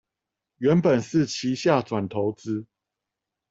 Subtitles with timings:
[0.57, 2.65] 原本是旗下轉投資